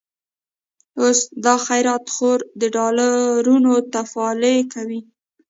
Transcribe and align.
اوس 0.99 1.19
دا 1.45 1.55
خيرات 1.67 2.05
خور، 2.15 2.39
د 2.59 2.61
ډالرونو 2.75 3.73
تفالې 3.93 4.57
کوي 4.73 5.01